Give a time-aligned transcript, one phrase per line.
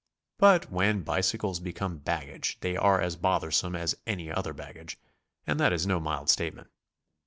[0.39, 4.97] But when bicycles become baggage, they are as bothersome as any other baggage,
[5.45, 6.69] and that is no mild statement.